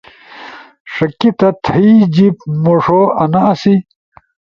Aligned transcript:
ݜکیتا 0.93 1.49
تھئی 1.63 1.91
جیِب 2.13 2.35
مُوݜو 2.63 3.01
آنا 3.21 3.39
آسی۔ 3.51 3.75